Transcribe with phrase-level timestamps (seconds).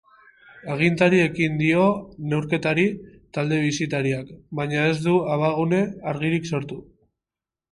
[0.75, 1.83] Agintari ekin dio
[2.31, 2.85] neurketari
[3.39, 5.83] talde bisitariak, baina ez du abagune
[6.15, 6.81] argirik sortu.